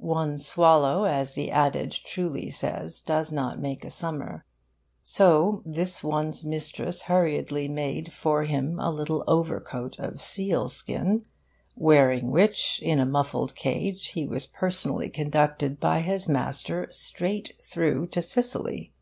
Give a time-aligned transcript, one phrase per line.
[0.00, 4.44] One swallow, as the adage truly says, does not make a summer.
[5.02, 11.22] So this one's mistress hurriedly made for him a little overcoat of sealskin,
[11.74, 18.08] wearing which, in a muffled cage, he was personally conducted by his master straight through
[18.08, 18.92] to Sicily.